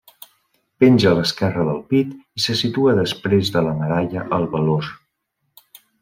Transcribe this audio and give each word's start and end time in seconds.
Penja 0.83 1.09
a 1.09 1.17
l'esquerra 1.17 1.65
del 1.67 1.83
pit 1.91 2.15
i 2.39 2.41
se 2.45 2.55
situa 2.61 2.95
després 2.99 3.51
de 3.57 3.63
la 3.67 3.75
Medalla 3.83 4.23
al 4.39 4.47
Valor. 4.55 4.89